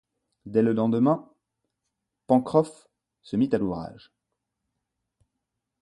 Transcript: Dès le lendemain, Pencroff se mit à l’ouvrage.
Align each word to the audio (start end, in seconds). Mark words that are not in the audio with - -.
Dès 0.47 0.63
le 0.63 0.73
lendemain, 0.73 1.29
Pencroff 2.25 2.87
se 3.21 3.35
mit 3.35 3.49
à 3.53 3.59
l’ouvrage. 3.59 4.11